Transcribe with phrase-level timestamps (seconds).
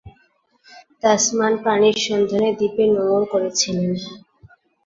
[1.01, 3.89] Tasman পানির সন্ধানে দ্বীপে নোঙ্গর করেছিলেন।